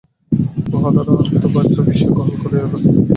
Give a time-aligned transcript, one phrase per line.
[0.75, 2.93] উহা দ্বারা আত্মা বাহ্য বিষয় গ্রহণ করিয়া থাকেন।